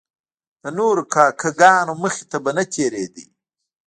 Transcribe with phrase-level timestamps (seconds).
[0.61, 3.25] د نورو کاکه ګانو مخې ته به تیریدی.